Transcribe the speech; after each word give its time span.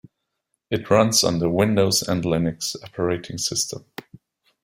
It 0.71 0.89
runs 0.89 1.23
on 1.23 1.37
the 1.37 1.47
Windows 1.51 2.01
and 2.01 2.23
Linux 2.23 2.75
operating 2.83 3.37
systems. 3.37 3.85